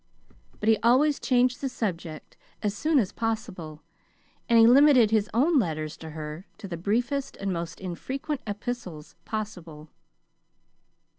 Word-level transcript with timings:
But 0.59 0.67
he 0.67 0.77
always 0.81 1.19
changed 1.19 1.61
the 1.61 1.69
subject 1.69 2.35
as 2.63 2.73
soon 2.75 2.97
as 2.97 3.11
possible, 3.11 3.83
and 4.49 4.57
he 4.57 4.65
limited 4.65 5.11
his 5.11 5.29
own 5.31 5.59
letters 5.59 5.95
to 5.97 6.09
her 6.09 6.47
to 6.57 6.67
the 6.67 6.75
briefest 6.75 7.37
and 7.37 7.53
most 7.53 7.79
infrequent 7.79 8.41
epistles 8.47 9.13
possible. 9.25 9.89